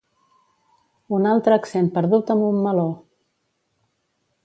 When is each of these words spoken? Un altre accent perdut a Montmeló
Un 1.17 1.27
altre 1.33 1.55
accent 1.59 1.91
perdut 1.99 2.35
a 2.35 2.39
Montmeló 2.43 2.89